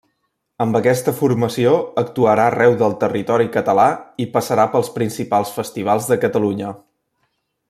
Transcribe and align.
Amb 0.63 0.77
aquesta 0.77 1.11
formació 1.19 1.73
actuarà 2.03 2.47
arreu 2.53 2.73
del 2.81 2.97
territori 3.05 3.49
català 3.59 3.87
i 4.25 4.29
passarà 4.39 4.69
pels 4.75 4.93
principals 4.99 5.57
festivals 5.61 6.13
de 6.15 6.23
Catalunya. 6.27 6.77